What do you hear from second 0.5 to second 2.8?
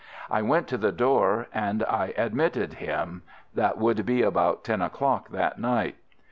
to the door and I admitted